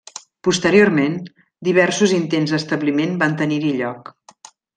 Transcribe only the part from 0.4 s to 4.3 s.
Posteriorment, diversos intents d'establiment van tenir-hi lloc.